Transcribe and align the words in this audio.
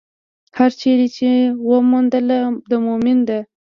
هره 0.57 0.75
چېرې 0.81 1.05
يې 1.07 1.13
چې 1.15 1.29
وموندله، 1.69 2.39
د 2.69 2.71
مؤمن 2.85 3.17
ده. 3.27 3.39